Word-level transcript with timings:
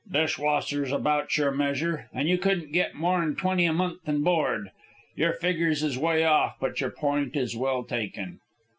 "Dish 0.11 0.39
washin's 0.39 0.91
about 0.91 1.37
your 1.37 1.51
measure, 1.51 2.09
an' 2.11 2.25
you 2.25 2.39
couldn't 2.39 2.71
get 2.71 2.95
more'n 2.95 3.35
twenty 3.35 3.65
a 3.65 3.71
month 3.73 4.09
an' 4.09 4.23
board. 4.23 4.71
Your 5.15 5.31
figgers 5.33 5.83
is 5.83 5.95
'way 5.95 6.23
off, 6.25 6.55
but 6.59 6.81
your 6.81 6.89
point 6.89 7.35
is 7.35 7.55
well 7.55 7.83
taken. 7.83 8.39